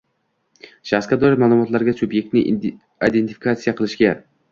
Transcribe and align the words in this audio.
Shaxsga 0.91 1.17
doir 1.23 1.35
ma’lumotlarga 1.43 1.93
subyektni 1.99 2.43
identifikatsiya 3.09 3.75
qilishga 3.83 4.15